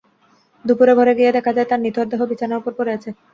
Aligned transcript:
দুপুরে 0.65 0.93
ঘরে 0.95 1.13
গিয়ে 1.17 1.35
দেখা 1.37 1.51
যায়, 1.53 1.69
তার 1.69 1.79
নিথর 1.81 2.05
দেহ 2.11 2.21
বিছানার 2.31 2.59
ওপর 2.61 2.71
পড়ে 2.77 2.91
আছে। 2.97 3.09